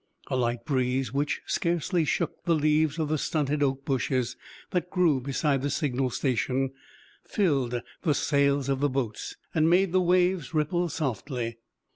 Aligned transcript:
A 0.31 0.35
light 0.35 0.65
breeze, 0.65 1.13
which 1.13 1.41
scarcely 1.45 2.05
shook 2.05 2.43
the 2.45 2.55
leaves 2.55 2.97
of 2.97 3.07
the 3.07 3.19
stunted 3.19 3.61
oak 3.61 3.85
bushes 3.85 4.35
that 4.71 4.89
grew 4.89 5.21
beside 5.21 5.61
the 5.61 5.69
signal 5.69 6.09
station, 6.09 6.71
filled 7.23 7.79
the 8.01 8.15
sails 8.15 8.67
of 8.67 8.79
the 8.79 8.89
boats, 8.89 9.35
and 9.53 9.69
made 9.69 9.91
the 9.91 10.01
waves 10.01 10.55
ripple 10.55 10.89
softly. 10.89 11.59